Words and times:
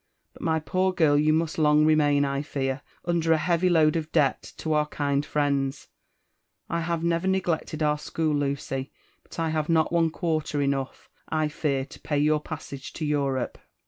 Hut, 0.33 0.41
my 0.41 0.59
poor 0.59 0.91
girl, 0.93 1.15
you 1.15 1.31
must 1.31 1.59
long 1.59 1.85
remain, 1.85 2.25
I 2.25 2.41
fear, 2.41 2.81
under 3.05 3.31
a 3.33 3.37
heavy 3.37 3.69
load 3.69 3.95
of 3.95 4.11
debt 4.11 4.41
to 4.57 4.73
our 4.73 4.87
kind 4.87 5.23
friends: 5.23 5.89
I 6.67 6.81
have 6.81 7.03
never 7.03 7.27
neglected 7.27 7.83
our 7.83 7.99
school, 7.99 8.33
Lucy, 8.35 8.91
but 9.21 9.37
I 9.37 9.49
have 9.51 9.69
not 9.69 9.93
one 9.93 10.09
quarter 10.09 10.59
enough, 10.59 11.07
I 11.29 11.49
fear, 11.49 11.85
to 11.85 11.99
pay 11.99 12.17
your 12.17 12.41
passage 12.41 12.93
to 12.93 13.05
Europe." 13.05 13.59